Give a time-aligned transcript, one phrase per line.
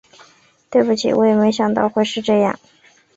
[0.71, 2.59] 对不起，我也没想到会是这样